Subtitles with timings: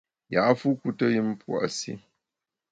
[0.33, 1.91] Ya’fu kuteyùm pua’ si.